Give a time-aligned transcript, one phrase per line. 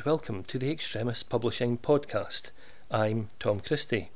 [0.00, 2.52] And welcome to the Extremis Publishing podcast.
[2.90, 4.08] I'm Tom Christie,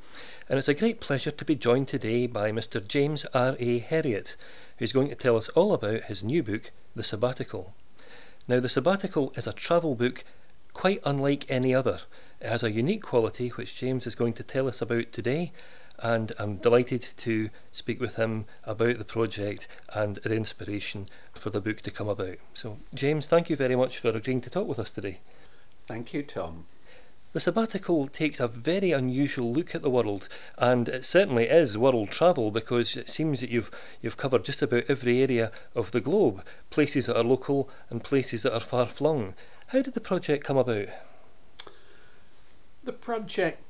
[0.49, 2.83] and it's a great pleasure to be joined today by Mr.
[2.89, 3.55] James R.
[3.59, 3.81] A.
[3.81, 4.35] Herriot,
[4.79, 7.75] who's going to tell us all about his new book, The Sabbatical.
[8.49, 10.25] Now, The Sabbatical is a travel book
[10.73, 12.01] quite unlike any other.
[12.41, 15.53] It has a unique quality which James is going to tell us about today,
[15.99, 21.61] and I'm delighted to speak with him about the project and the inspiration for the
[21.61, 22.39] book to come about.
[22.55, 25.21] So, James, thank you very much for agreeing to talk with us today.
[25.87, 26.67] Thank you, Tom.
[27.35, 32.11] The sabbatical takes a very unusual look at the world, and it certainly is world
[32.11, 36.45] travel because it seems that you've you've covered just about every area of the globe,
[36.71, 39.35] places that are local and places that are far flung.
[39.69, 40.87] How did the project come about?
[42.85, 43.61] The project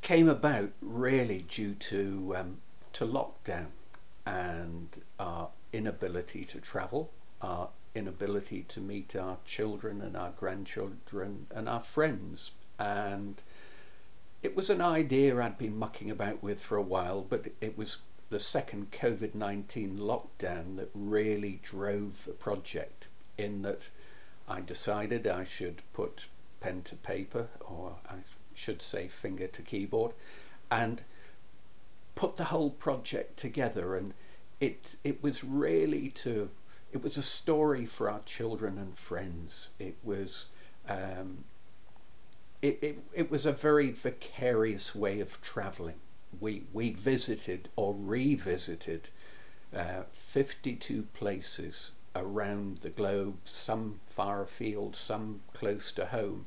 [0.00, 2.58] came about really due to um,
[2.94, 3.66] to lockdown
[4.24, 7.10] and our inability to travel,
[7.42, 12.52] our inability to meet our children and our grandchildren and our friends.
[12.78, 13.42] And
[14.42, 17.98] it was an idea I'd been mucking about with for a while, but it was
[18.30, 23.90] the second COVID 19 lockdown that really drove the project, in that
[24.48, 26.26] I decided I should put
[26.60, 28.16] pen to paper, or I
[28.54, 30.12] should say finger to keyboard,
[30.70, 31.02] and
[32.14, 33.96] put the whole project together.
[33.96, 34.14] And
[34.60, 36.50] it, it was really to
[36.92, 39.68] it was a story for our children and friends.
[39.78, 40.48] It was
[40.88, 41.44] um,
[42.60, 46.00] it, it, it was a very vicarious way of travelling.
[46.38, 49.08] We we visited or revisited
[49.74, 56.44] uh, 52 places around the globe, some far afield, some close to home,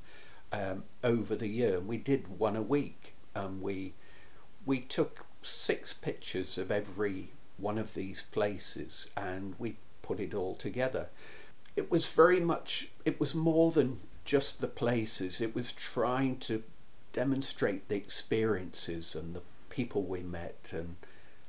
[0.51, 1.79] um, over the year.
[1.79, 3.93] We did one a week, and we
[4.63, 10.55] we took six pictures of every one of these places, and we put it all
[10.55, 11.07] together.
[11.75, 16.63] It was very much, it was more than just the places, it was trying to
[17.11, 20.95] demonstrate the experiences and the people we met and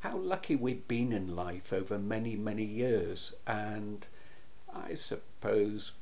[0.01, 3.35] how lucky we'd been in life over many, many years.
[3.47, 4.07] And
[4.75, 5.93] I suppose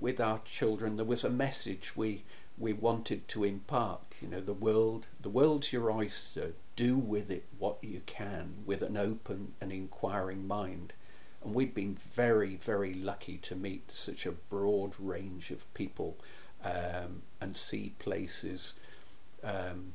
[0.00, 2.24] with our children, there was a message we
[2.58, 4.16] we wanted to impart.
[4.20, 6.52] You know, the world, the world's your oyster.
[6.76, 10.92] Do with it what you can, with an open and inquiring mind.
[11.42, 16.16] And we've been very, very lucky to meet such a broad range of people
[16.64, 18.74] um, and see places.
[19.42, 19.94] Um,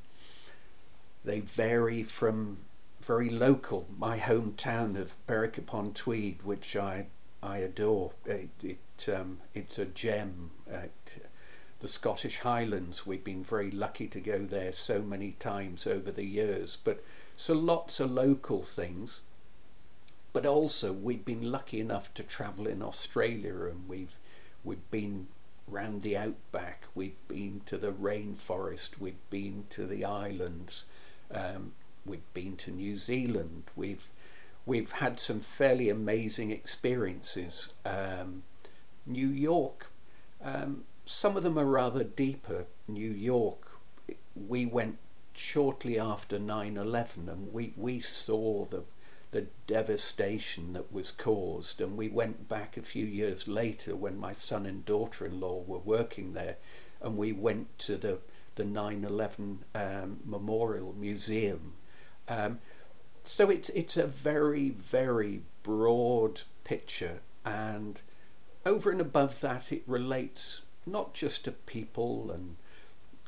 [1.23, 2.59] they vary from
[3.01, 7.07] very local, my hometown of Berwick upon Tweed, which I
[7.43, 8.13] I adore.
[8.25, 10.51] It, it um, it's a gem.
[11.79, 16.25] the Scottish Highlands, we've been very lucky to go there so many times over the
[16.25, 16.77] years.
[16.83, 17.03] But
[17.37, 19.21] so lots of local things
[20.35, 24.19] but also we've been lucky enough to travel in Australia and we've
[24.65, 25.27] we've been
[25.65, 30.83] round the outback, we've been to the rainforest, we've been to the islands,
[31.31, 31.71] um,
[32.05, 34.09] we've been to New Zealand, we've
[34.65, 37.69] we've had some fairly amazing experiences.
[37.85, 38.43] Um,
[39.05, 39.89] New York,
[40.43, 42.65] um, some of them are rather deeper.
[42.89, 43.77] New York,
[44.35, 44.97] we went
[45.33, 48.83] shortly after 9-11 and we, we saw the
[49.35, 51.81] the devastation that was caused.
[51.81, 55.61] And we went back a few years later when my son and daughter in law
[55.67, 56.55] were working there,
[57.01, 58.19] and we went to the,
[58.55, 61.73] the 9 11 um, Memorial Museum.
[62.29, 62.59] Um,
[63.25, 67.99] so it's, it's a very, very broad picture, and
[68.65, 72.55] over and above that, it relates not just to people and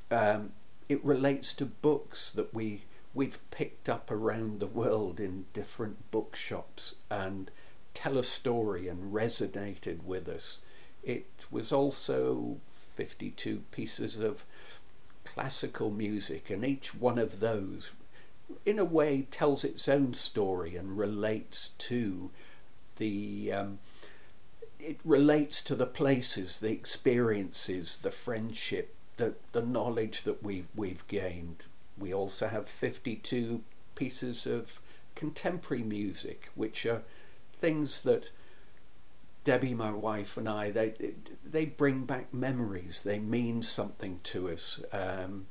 [0.09, 0.51] um,
[0.87, 2.83] it relates to books that we
[3.17, 7.49] we've picked up around the world in different bookshops and
[7.95, 10.59] tell a story and resonated with us.
[11.03, 14.45] It was also 52 pieces of
[15.23, 17.91] classical music, and each one of those,
[18.67, 22.29] in a way, tells its own story and relates to
[22.97, 23.51] the.
[23.51, 23.79] Um,
[24.79, 31.07] it relates to the places, the experiences, the friendship, the, the knowledge that we've, we've
[31.07, 31.65] gained
[31.97, 33.63] we also have 52
[33.95, 34.81] pieces of
[35.15, 37.03] contemporary music, which are
[37.49, 38.31] things that
[39.43, 40.93] Debbie, my wife, and I they
[41.43, 43.01] they bring back memories.
[43.01, 44.81] They mean something to us.
[44.91, 45.47] Um,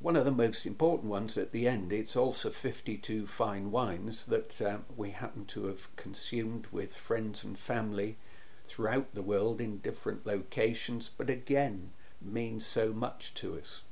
[0.00, 4.60] one of the most important ones at the end, it's also 52 fine wines that
[4.62, 8.16] um, we happen to have consumed with friends and family
[8.66, 11.90] throughout the world in different locations, but again,
[12.22, 13.82] means so much to us.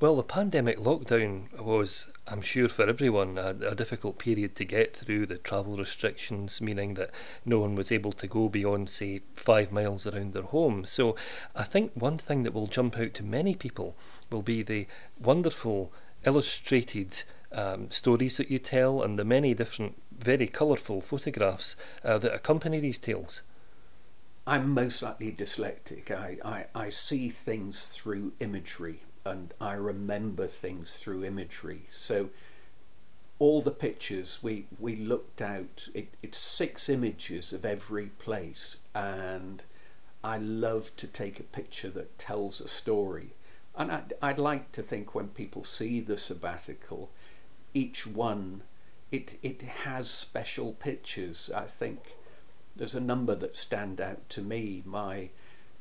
[0.00, 4.94] Well, the pandemic lockdown was, I'm sure, for everyone a, a, difficult period to get
[4.94, 5.26] through.
[5.26, 7.10] The travel restrictions, meaning that
[7.44, 10.84] no one was able to go beyond, say, five miles around their home.
[10.84, 11.14] So
[11.54, 13.94] I think one thing that will jump out to many people
[14.30, 14.88] will be the
[15.20, 15.92] wonderful
[16.24, 22.34] illustrated um, stories that you tell and the many different, very colourful photographs uh, that
[22.34, 23.42] accompany these tales.
[24.44, 26.10] I'm most likely dyslexic.
[26.10, 31.86] I, I, I see things through imagery and I remember things through imagery.
[31.88, 32.28] So
[33.38, 39.62] all the pictures we we looked out it, it's six images of every place and
[40.22, 43.34] I love to take a picture that tells a story.
[43.76, 47.10] And I'd, I'd like to think when people see the sabbatical
[47.72, 48.62] each one
[49.10, 51.50] it it has special pictures.
[51.54, 52.16] I think
[52.76, 54.82] there's a number that stand out to me.
[54.84, 55.30] My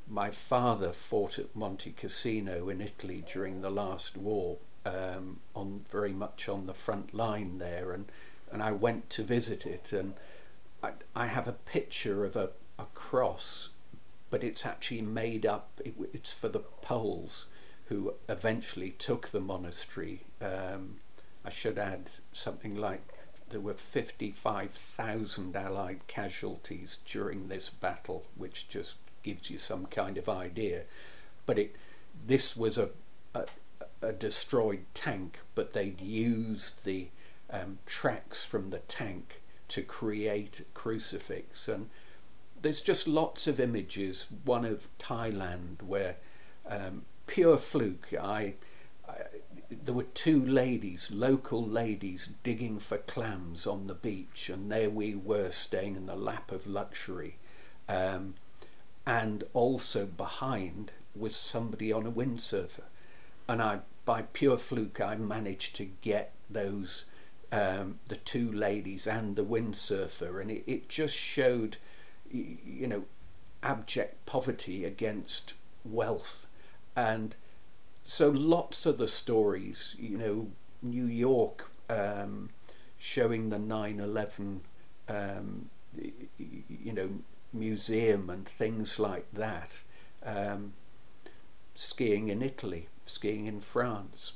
[0.08, 6.14] my father fought at Monte Cassino in Italy during the last war, um, on very
[6.14, 8.12] much on the front line there, and
[8.52, 10.14] and I went to visit it, and
[10.84, 13.70] I, I have a picture of a, a cross,
[14.30, 15.82] but it's actually made up.
[15.84, 17.46] It, it's for the Poles
[17.86, 20.22] who eventually took the monastery.
[20.42, 20.98] Um,
[21.46, 23.02] I should add something like
[23.50, 30.30] there were 55,000 Allied casualties during this battle, which just gives you some kind of
[30.30, 30.84] idea.
[31.46, 31.76] But it,
[32.26, 32.90] this was a,
[33.34, 33.46] a,
[34.02, 37.08] a destroyed tank, but they'd used the
[37.50, 41.68] um, tracks from the tank to create a crucifix.
[41.68, 41.90] And
[42.62, 44.28] there's just lots of images.
[44.46, 46.18] One of Thailand where
[46.66, 48.14] um, pure fluke.
[48.20, 48.56] I,
[49.08, 49.14] I,
[49.70, 55.16] there were two ladies, local ladies, digging for clams on the beach, and there we
[55.16, 57.38] were staying in the lap of luxury.
[57.90, 58.36] Um,
[59.06, 62.84] and also behind was somebody on a windsurfer.
[63.48, 67.06] And I, by pure fluke, I managed to get those,
[67.52, 71.78] um, the two ladies and the windsurfer, and it, it just showed,
[72.32, 73.06] you know,
[73.62, 75.54] abject poverty against
[75.84, 76.48] wealth.
[76.96, 77.36] And
[78.04, 80.52] so lots of the stories, you know,
[80.82, 82.50] New York um,
[82.98, 84.62] showing the 9 11,
[85.08, 85.70] um,
[86.38, 87.10] you know,
[87.54, 89.84] museum and things like that.
[90.26, 90.74] Um,
[91.74, 94.34] skiing in Italy, skiing in France,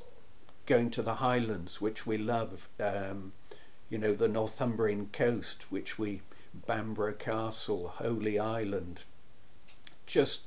[0.65, 3.33] going to the Highlands, which we love, um,
[3.89, 6.21] you know, the Northumbrian coast, which we,
[6.53, 9.03] Bamburgh Castle, Holy Island.
[10.05, 10.45] Just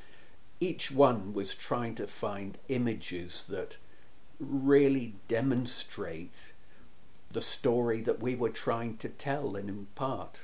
[0.61, 3.79] each one was trying to find images that
[4.39, 6.53] really demonstrate
[7.31, 10.41] the story that we were trying to tell and impart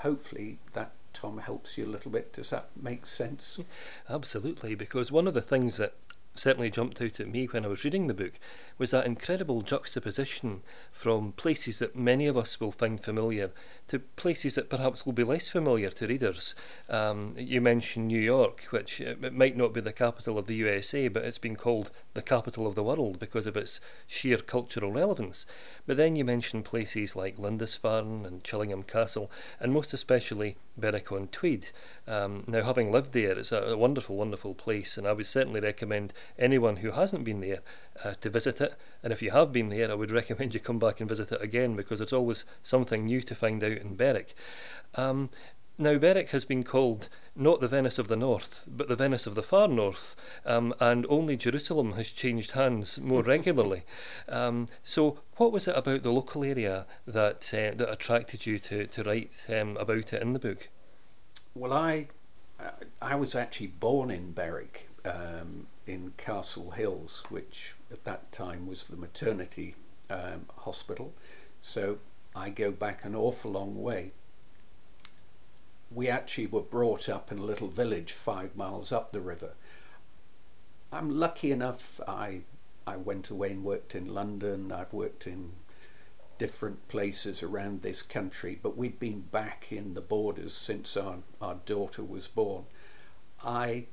[0.00, 2.32] hopefully that Tom helps you a little bit.
[2.32, 3.58] Does that make sense?
[4.08, 5.94] Absolutely, because one of the things that
[6.40, 8.32] certainly jumped out at me when I was reading the book
[8.78, 13.50] was that incredible juxtaposition from places that many of us will find familiar
[13.88, 16.54] to places that perhaps will be less familiar to readers.
[16.88, 20.54] Um, you mentioned New York, which uh, it might not be the capital of the
[20.54, 24.92] USA, but it's been called the capital of the world because of its sheer cultural
[24.92, 25.44] relevance.
[25.86, 31.28] But then you mentioned places like Lindisfarne and Chillingham Castle, and most especially Berwick on
[31.28, 31.70] Tweed.
[32.06, 36.12] Um, now, having lived there, it's a, wonderful, wonderful place, and I would certainly recommend
[36.38, 37.60] anyone who hasn't been there
[38.04, 38.74] uh, to visit it.
[39.02, 41.42] And if you have been there, I would recommend you come back and visit it
[41.42, 44.34] again because there's always something new to find out in Berwick.
[44.94, 45.30] Um,
[45.80, 49.34] now, Berwick has been called not the Venice of the North, but the Venice of
[49.34, 53.84] the Far North, um, and only Jerusalem has changed hands more regularly.
[54.28, 58.86] Um, so, what was it about the local area that uh, that attracted you to
[58.88, 60.68] to write um, about it in the book?
[61.54, 62.08] Well, I
[63.00, 68.84] I was actually born in Berwick, um, in Castle Hills, which at that time was
[68.84, 69.74] the maternity
[70.08, 71.12] um, hospital.
[71.60, 71.98] So
[72.34, 74.12] I go back an awful long way
[75.90, 79.54] we actually were brought up in a little village five miles up the river.
[80.92, 82.42] I'm lucky enough, I,
[82.86, 85.52] I went away and worked in London, I've worked in
[86.38, 91.56] different places around this country, but we've been back in the borders since our, our
[91.66, 92.64] daughter was born.
[93.44, 93.86] I,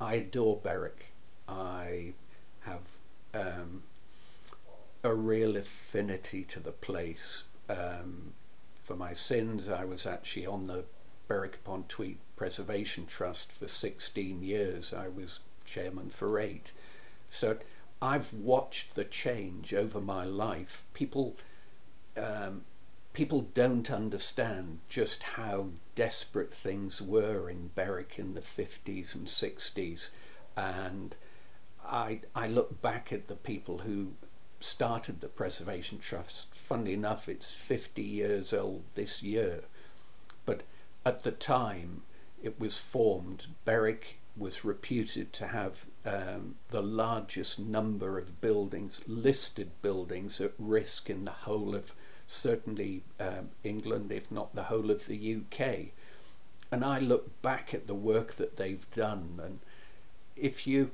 [0.00, 1.12] I adore Berwick.
[1.48, 2.12] I
[2.60, 2.82] have
[3.34, 3.82] um,
[5.02, 7.44] a real affinity to the place.
[7.68, 8.32] Um,
[8.82, 10.84] for my sins, I was actually on the
[11.26, 14.92] Berwick upon Tweed Preservation Trust for 16 years.
[14.92, 16.72] I was chairman for eight.
[17.28, 17.58] So
[18.00, 20.84] I've watched the change over my life.
[20.94, 21.36] People,
[22.16, 22.64] um,
[23.12, 30.10] people don't understand just how desperate things were in Berwick in the 50s and 60s.
[30.56, 31.16] And
[31.84, 34.12] I, I look back at the people who
[34.60, 36.54] started the Preservation Trust.
[36.54, 39.62] Funnily enough, it's 50 years old this year.
[40.44, 40.62] But
[41.04, 42.02] at the time
[42.42, 49.70] it was formed, Berwick was reputed to have um, the largest number of buildings, listed
[49.82, 51.92] buildings, at risk in the whole of
[52.28, 55.86] certainly um, England, if not the whole of the UK.
[56.70, 59.58] And I look back at the work that they've done, and
[60.36, 60.90] if you,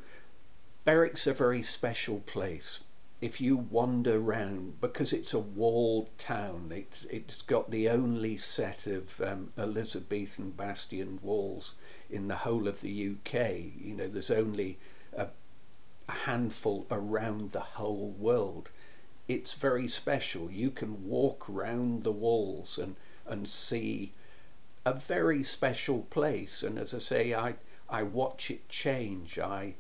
[0.85, 2.81] Berwick's a very special place.
[3.21, 8.87] If you wander round, because it's a walled town, it's it's got the only set
[8.87, 11.73] of um, Elizabethan bastion walls
[12.11, 13.35] in the whole of the UK.
[13.81, 14.79] You know, there's only
[15.17, 15.29] a,
[16.09, 18.71] a handful around the whole world.
[19.27, 20.51] It's very special.
[20.51, 24.13] You can walk round the walls and and see
[24.85, 26.63] a very special place.
[26.63, 27.55] And as I say, I
[27.89, 29.39] I watch it change.
[29.39, 29.75] I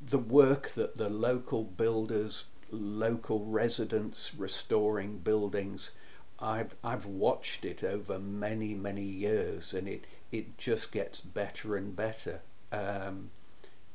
[0.00, 5.92] the work that the local builders, local residents restoring buildings,
[6.38, 11.94] I've I've watched it over many many years, and it it just gets better and
[11.94, 12.42] better.
[12.72, 13.30] Um,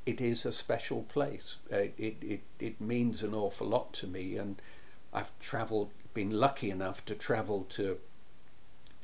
[0.09, 1.57] it is a special place.
[1.71, 4.59] Uh, it, it it means an awful lot to me, and
[5.13, 7.99] I've travelled, been lucky enough to travel to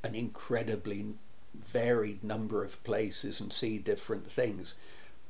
[0.04, 1.06] an incredibly
[1.54, 4.74] varied number of places and see different things.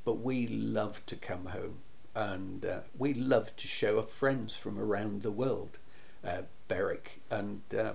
[0.05, 1.79] But we love to come home,
[2.15, 5.77] and uh, we love to show our friends from around the world,
[6.23, 7.93] uh, Berwick, and uh,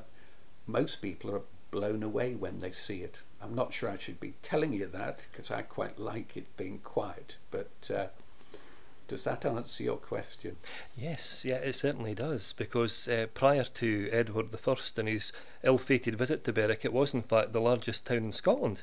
[0.66, 3.22] most people are blown away when they see it.
[3.42, 6.78] I'm not sure I should be telling you that because I quite like it being
[6.78, 8.06] quiet, but uh,
[9.10, 10.56] does that answer your question?
[10.96, 12.52] Yes, yeah, it certainly does.
[12.52, 15.32] Because uh, prior to Edward I and his
[15.64, 18.82] ill-fated visit to Berwick, it was in fact the largest town in Scotland.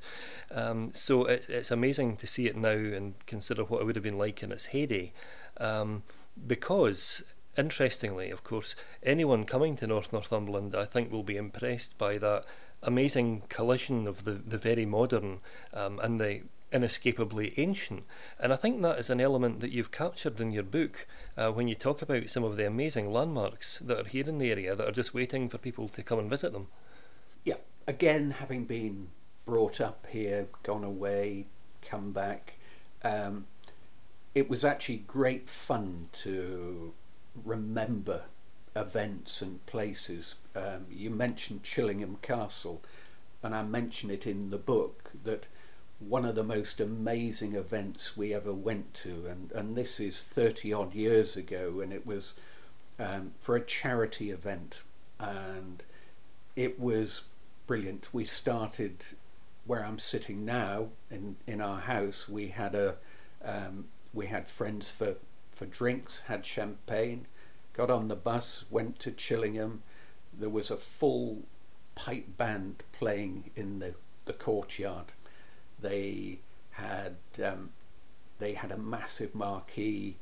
[0.51, 4.03] Um, so it, it's amazing to see it now and consider what it would have
[4.03, 5.13] been like in its heyday.
[5.61, 6.03] Um,
[6.45, 7.23] because
[7.57, 12.43] interestingly, of course, anyone coming to North Northumberland, I think, will be impressed by that
[12.83, 15.39] amazing collision of the, the very modern
[15.73, 16.41] um, and the
[16.71, 18.03] inescapably ancient.
[18.39, 21.07] And I think that is an element that you've captured in your book
[21.37, 24.51] uh, when you talk about some of the amazing landmarks that are here in the
[24.51, 26.67] area that are just waiting for people to come and visit them.
[27.43, 27.55] Yeah,
[27.87, 29.09] again, having been
[29.45, 31.45] brought up here, gone away,
[31.81, 32.55] come back,
[33.03, 33.47] um,
[34.35, 36.93] it was actually great fun to
[37.45, 38.23] remember
[38.77, 40.35] events and places.
[40.55, 42.81] Um, you mentioned Chillingham Castle,
[43.43, 45.47] and I mention it in the book that
[45.99, 50.71] one of the most amazing events we ever went to, and, and this is 30
[50.73, 52.33] odd years ago, and it was
[52.99, 54.83] um, for a charity event,
[55.19, 55.83] and
[56.55, 57.23] it was
[57.65, 58.09] brilliant.
[58.13, 59.05] We started
[59.65, 62.29] where I'm sitting now in, in our house.
[62.29, 62.95] We had a
[63.43, 65.15] um, we had friends for,
[65.51, 67.27] for drinks, had champagne,
[67.77, 69.83] got on the bus, went to Chillingham.
[70.37, 71.43] There was a full
[71.95, 73.93] pipe band playing in the,
[74.25, 75.13] the courtyard
[75.79, 76.39] they
[76.71, 77.71] had um,
[78.39, 80.17] they had a massive marquee.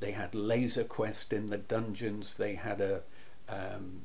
[0.00, 2.34] They had Laser Quest in the dungeons.
[2.34, 3.02] They had a
[3.48, 4.02] um,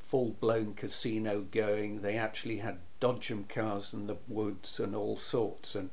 [0.00, 2.02] full blown casino going.
[2.02, 5.74] They actually had dodgem cars in the woods and all sorts.
[5.74, 5.90] And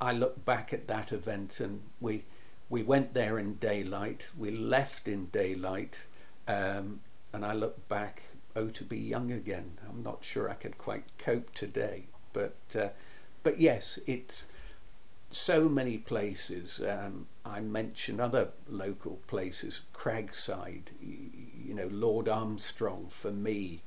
[0.00, 2.24] I look back at that event and we
[2.70, 4.30] we went there in daylight.
[4.38, 6.06] We left in daylight.
[6.46, 7.00] Um,
[7.32, 8.22] and I look back,
[8.56, 9.72] oh, to be young again.
[9.88, 12.88] I'm not sure I could quite cope today, but uh,
[13.42, 14.46] but yes, it's
[15.30, 16.80] so many places.
[16.80, 23.82] Um, I mention other local places, Cragside, you know, Lord Armstrong for me.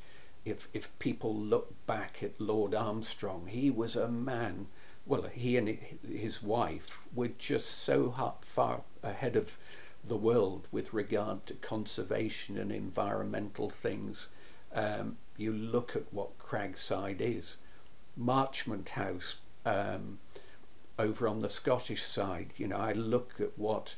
[0.46, 4.68] If, if people look back at Lord Armstrong, he was a man,
[5.06, 9.58] well, he and his wife were just so far ahead of
[10.03, 14.29] the world with regard to conservation and environmental things.
[14.74, 17.58] Um, you look at what Cragside is.
[18.15, 20.20] Marchmont House, um,
[21.00, 23.96] over on the Scottish side, you know, I look at what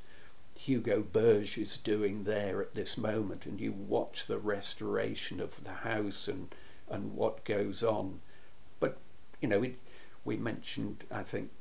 [0.56, 5.74] Hugo Burge is doing there at this moment, and you watch the restoration of the
[5.74, 6.54] house and
[6.90, 8.22] and what goes on.
[8.80, 8.98] But
[9.42, 9.76] you know, we
[10.24, 11.52] we mentioned, I think,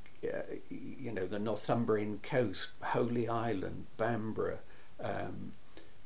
[0.71, 4.59] you know, the Northumbrian coast, Holy Island, Bamburgh.
[5.01, 5.53] Um,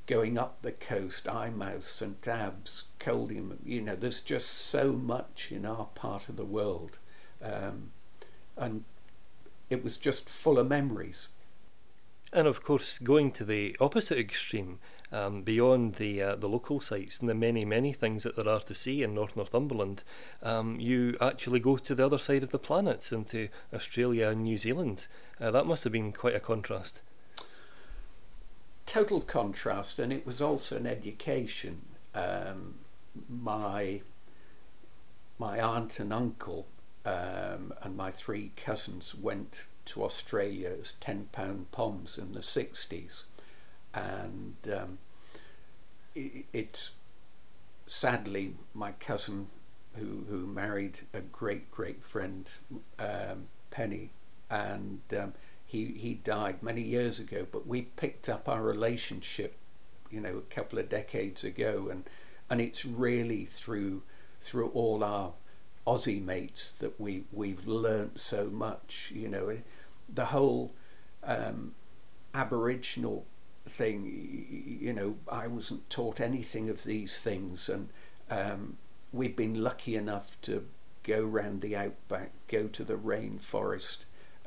[0.06, 5.66] going up the coast, Eyemouth, St Abbs, Coldingham, you know, there's just so much in
[5.66, 6.98] our part of the world
[7.42, 7.92] um,
[8.56, 8.84] and
[9.70, 11.28] it was just full of memories.
[12.32, 14.80] And of course, going to the opposite extreme,
[15.10, 18.60] um, beyond the uh, the local sites and the many many things that there are
[18.60, 20.02] to see in North Northumberland,
[20.42, 24.58] um, you actually go to the other side of the planet, into Australia and New
[24.58, 25.06] Zealand.
[25.40, 27.00] Uh, that must have been quite a contrast.
[28.84, 31.80] total contrast, and it was also an education.
[32.14, 32.74] Um,
[33.28, 34.02] my
[35.38, 36.66] my aunt and uncle
[37.04, 43.24] um, and my three cousins went to Australia as ten pound poms in the sixties,
[43.94, 44.98] and um,
[46.14, 46.90] it
[47.86, 49.48] sadly my cousin
[49.94, 52.50] who who married a great great friend
[52.98, 54.10] um, Penny
[54.50, 55.32] and um,
[55.64, 59.54] he he died many years ago but we picked up our relationship
[60.10, 61.88] you know a couple of decades ago.
[61.90, 62.04] And
[62.50, 64.02] and it's really through
[64.40, 65.32] through all our
[65.86, 69.58] Aussie mates that we we've learnt so much you know
[70.12, 70.72] the whole
[71.22, 71.74] um,
[72.34, 73.26] Aboriginal
[73.66, 77.90] thing you know I wasn't taught anything of these things and
[78.30, 78.78] um,
[79.12, 80.66] we've been lucky enough to
[81.02, 83.98] go round the outback go to the rainforest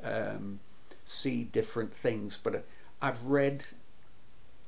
[0.02, 0.60] um,
[1.04, 2.58] see different things but uh,
[3.00, 3.66] I've read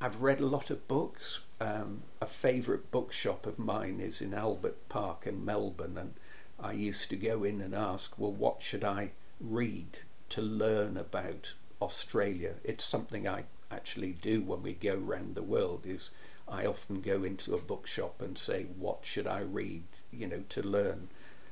[0.01, 1.41] I've read a lot of books.
[1.61, 6.15] Um, a favourite bookshop of mine is in Albert Park in Melbourne and
[6.59, 10.01] I used to go in and ask well what should I read
[10.35, 12.55] to learn about Australia.
[12.65, 16.11] It's something I actually do when we go around the world is
[16.49, 19.85] I often go into a bookshop and say what should I read?
[20.11, 21.07] you know to learn.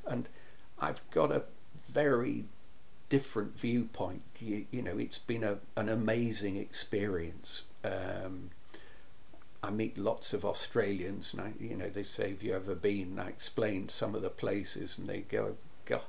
[0.05, 0.29] And
[0.81, 1.45] I've got a
[1.93, 2.47] very
[3.09, 4.23] different viewpoint.
[4.41, 7.63] You, you know it's been a, an amazing experience.
[7.85, 8.51] Um,
[9.63, 13.21] I meet lots of Australians and I, you know they say have you ever been?
[13.21, 16.03] I explain some of the places and they go God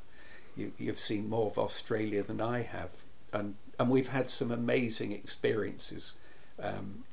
[0.56, 2.90] you, you've seen more of Australia than I have
[3.34, 6.14] and and we've had some amazing experiences
[6.62, 7.04] um,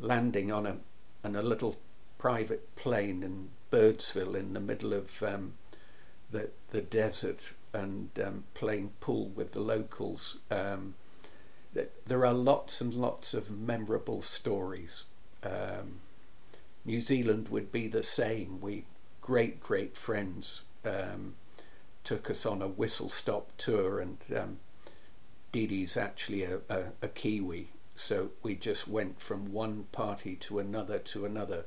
[0.00, 0.78] landing on a
[1.24, 1.76] on a little
[2.16, 5.54] private plane in Birdsville in the middle of um,
[6.30, 10.38] the the desert and um, playing pool with the locals.
[10.50, 10.94] Um,
[12.06, 15.04] there are lots and lots of memorable stories.
[15.44, 16.00] Um,
[16.84, 18.60] New Zealand would be the same.
[18.60, 18.84] We
[19.20, 21.34] great great friends um,
[22.08, 24.58] took us on a whistle stop tour, and um,
[25.52, 30.98] Dee's actually a, a, a Kiwi, so we just went from one party to another
[31.00, 31.66] to another.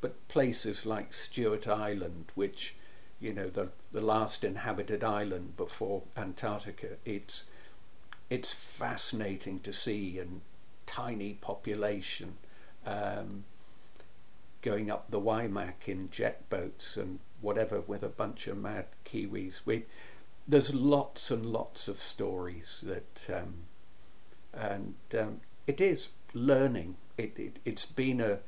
[0.00, 2.74] But places like Stewart Island, which
[3.20, 6.96] you know the the last inhabited island before Antarctica.
[7.04, 7.44] It's
[8.30, 10.40] it's fascinating to see and
[10.86, 12.38] tiny population
[12.86, 13.44] um,
[14.62, 19.60] going up the Waimak in jet boats and whatever with a bunch of mad Kiwis.
[19.64, 19.84] We
[20.46, 23.54] there's lots and lots of stories that um,
[24.52, 26.96] and um, it is learning.
[27.18, 28.40] It, it it's been a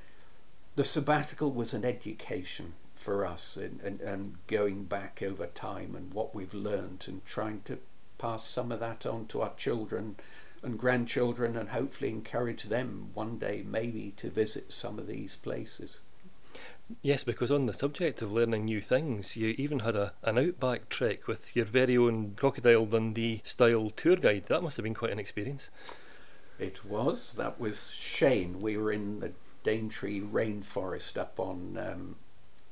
[0.77, 6.13] the sabbatical was an education for us and, and, and going back over time and
[6.15, 7.79] what we've learned and trying to
[8.19, 10.17] pass some of that on to our children
[10.63, 16.01] and grandchildren and hopefully encourage them one day maybe to visit some of these places.
[17.01, 20.89] Yes, because on the subject of learning new things, you even had a, an outback
[20.89, 24.45] trek with your very own Crocodile Dundee style tour guide.
[24.47, 25.71] That must have been quite an experience.
[26.59, 27.33] It was.
[27.33, 28.61] That was Shane.
[28.61, 32.17] We were in the Daintree rainforest up on um,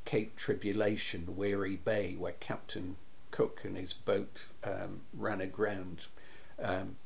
[0.05, 2.97] Cape Tribulation, Weary Bay, where Captain
[3.31, 6.07] Cook and his boat um, ran aground.
[6.63, 6.97] Um,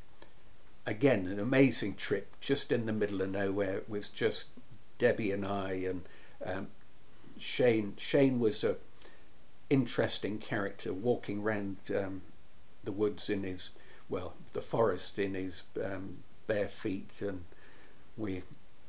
[0.84, 3.78] again, an amazing trip, just in the middle of nowhere.
[3.78, 4.48] It was just
[4.98, 6.02] Debbie and I, and
[6.44, 6.68] um,
[7.38, 7.94] Shane.
[7.98, 8.76] Shane was a
[9.68, 12.22] interesting character, walking around um,
[12.84, 13.70] the woods in his,
[14.08, 17.44] well, the forest in his um, bare feet, and
[18.16, 18.42] we.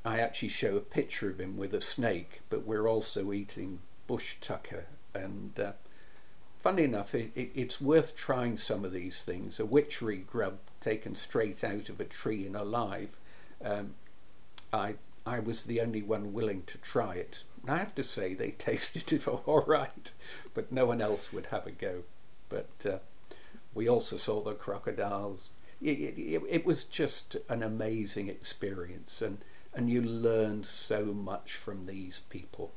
[0.05, 4.35] I actually show a picture of him with a snake, but we're also eating bush
[4.39, 4.85] tucker.
[5.13, 5.73] And uh,
[6.59, 9.59] funny enough, it, it, it's worth trying some of these things.
[9.59, 13.17] A witchetty grub taken straight out of a tree and alive.
[13.61, 13.95] Um,
[14.71, 17.43] I I was the only one willing to try it.
[17.67, 20.11] And I have to say they tasted it all right,
[20.53, 22.03] but no one else would have a go.
[22.47, 22.97] But uh,
[23.73, 25.49] we also saw the crocodiles.
[25.81, 29.39] It, it, it, was just an amazing experience, and,
[29.73, 32.71] and you learned so much from these people.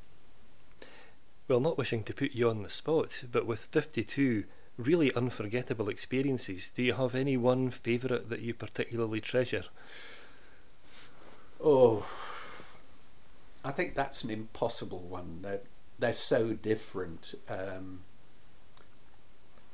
[1.49, 4.45] Well, not wishing to put you on the spot, but with 52
[4.77, 9.65] really unforgettable experiences, do you have any one favourite that you particularly treasure?
[11.63, 12.07] Oh,
[13.65, 15.41] I think that's an impossible one.
[15.43, 15.61] They're,
[15.99, 17.35] they're so different.
[17.49, 18.01] Um,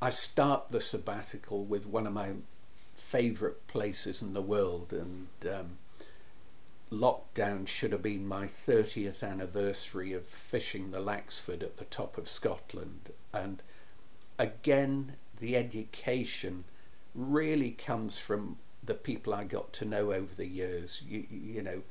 [0.01, 2.33] I start the sabbatical with one of my
[2.93, 5.77] favourite places in the world, and um,
[6.91, 12.27] lockdown should have been my 30th anniversary of fishing the Laxford at the top of
[12.27, 13.11] Scotland.
[13.33, 13.63] And
[14.37, 16.65] again, the education
[17.15, 21.01] really comes from the people I got to know over the years.
[21.07, 21.83] You, you know,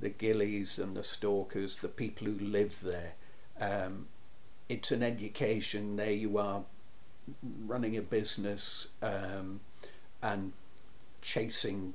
[0.00, 3.14] the gillies and the stalkers, the people who live there.
[3.60, 4.06] Um,
[4.68, 5.96] it's an education.
[5.96, 6.64] There you are
[7.66, 9.60] running a business um,
[10.22, 10.52] and
[11.22, 11.94] chasing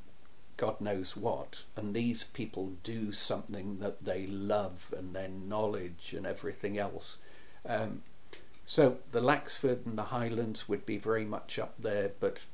[0.61, 6.23] God knows what, and these people do something that they love and their knowledge and
[6.23, 7.17] everything else.
[7.65, 8.03] Um,
[8.63, 12.45] so the Laxford and the Highlands would be very much up there, but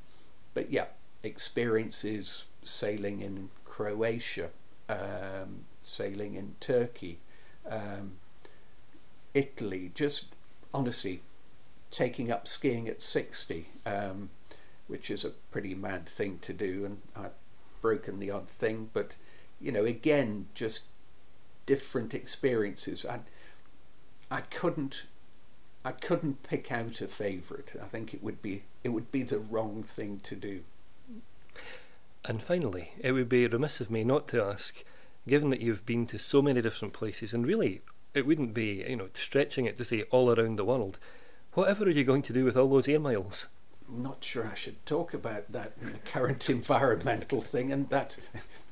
[0.54, 0.86] but yeah,
[1.22, 4.48] experiences sailing in Croatia,
[4.88, 7.18] um, sailing in Turkey,
[7.68, 8.12] um,
[9.34, 10.26] Italy, just
[10.72, 11.22] honestly
[11.90, 14.30] taking up skiing at 60, um,
[14.86, 17.32] which is a pretty mad thing to do, and I've
[17.80, 19.16] broken the odd thing, but
[19.60, 20.84] you know, again, just
[21.66, 23.04] different experiences.
[23.04, 23.20] I,
[24.30, 25.06] I couldn't,
[25.84, 27.72] I couldn't pick out a favourite.
[27.80, 30.60] I think it would be, it would be the wrong thing to do.
[32.24, 34.84] And finally, it would be remiss of me not to ask,
[35.26, 37.82] given that you've been to so many different places, and really,
[38.14, 40.98] it wouldn't be, you know, stretching it to say all around the world.
[41.54, 43.48] Whatever are you going to do with all those air miles?
[43.88, 45.72] not sure I should talk about that
[46.04, 47.72] current environmental thing.
[47.72, 48.16] And that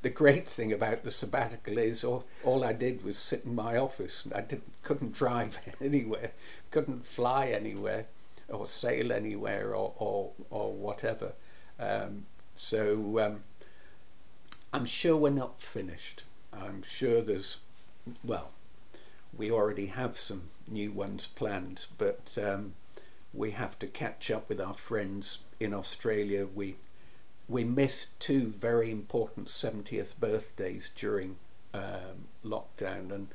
[0.03, 3.77] the great thing about the sabbatical is all, all I did was sit in my
[3.77, 4.27] office.
[4.35, 6.33] I didn't, couldn't drive anywhere,
[6.71, 8.07] couldn't fly anywhere,
[8.49, 11.33] or sail anywhere, or or, or whatever.
[11.79, 12.27] Um,
[12.57, 13.45] so um,
[14.73, 16.25] I'm sure we're not finished.
[16.53, 17.59] I'm sure there's
[18.25, 18.51] well,
[19.37, 22.37] we already have some new ones planned, but.
[22.43, 22.75] Um,
[23.37, 26.47] we have to catch up with our friends in Australia.
[26.53, 26.77] We
[27.49, 31.37] we missed two very important 70th birthdays during
[31.73, 33.29] um, lockdown, and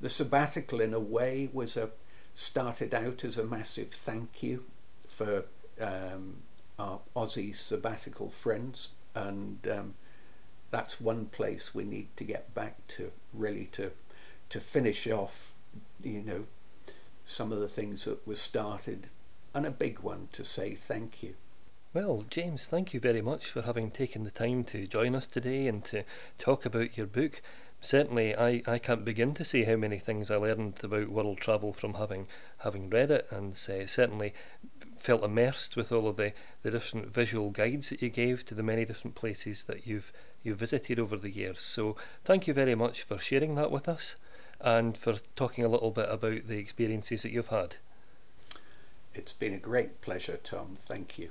[0.00, 1.90] the sabbatical, in a way, was a
[2.34, 4.64] started out as a massive thank you
[5.06, 5.44] for
[5.80, 6.38] um,
[6.78, 9.94] our Aussie sabbatical friends, and um,
[10.70, 13.92] that's one place we need to get back to, really, to
[14.50, 15.54] to finish off,
[16.02, 16.44] you know,
[17.24, 19.08] some of the things that were started
[19.54, 21.34] and a big one to say thank you.
[21.92, 25.68] Well, James, thank you very much for having taken the time to join us today
[25.68, 26.02] and to
[26.38, 27.40] talk about your book.
[27.80, 31.72] Certainly, I, I can't begin to say how many things I learned about world travel
[31.72, 32.26] from having
[32.58, 34.34] having read it, and uh, certainly
[35.04, 38.62] felt immersed with all of the, the different visual guides that you gave to the
[38.62, 40.12] many different places that you've
[40.42, 41.60] you've visited over the years.
[41.60, 44.16] So, thank you very much for sharing that with us,
[44.60, 47.76] and for talking a little bit about the experiences that you've had.
[49.14, 50.76] It's been a great pleasure, Tom.
[50.78, 51.30] Thank you.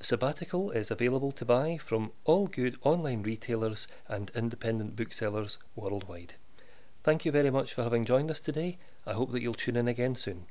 [0.00, 6.34] Sabbatical is available to buy from all good online retailers and independent booksellers worldwide.
[7.02, 8.78] Thank you very much for having joined us today.
[9.06, 10.46] I hope that you'll tune in again soon.